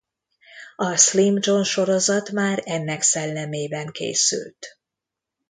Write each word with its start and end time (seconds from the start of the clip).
A 0.75 0.97
Slim 0.97 1.37
John 1.41 1.63
sorozat 1.63 2.31
már 2.31 2.61
ennek 2.65 3.01
szellemében 3.01 3.91
készült. 3.91 4.77